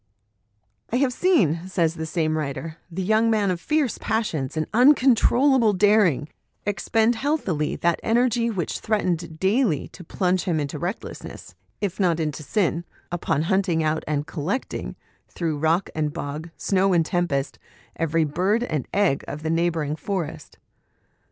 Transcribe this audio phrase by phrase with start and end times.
[0.91, 5.73] "I have seen," says the same writer," the young man of fierce passions and uncontrollable
[5.73, 6.27] daring
[6.65, 12.19] expend healthily that energy which threat ened daily to plunge him into recklessness, if not
[12.19, 14.95] into sin, upon hunting out and collecting,
[15.27, 17.59] through rock and bog, snow and tempest,
[17.95, 20.57] every bird and egg of the neighbouring forest.